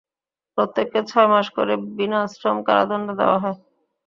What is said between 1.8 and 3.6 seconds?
বিনাশ্রম কারাদণ্ড দেওয়া হয়।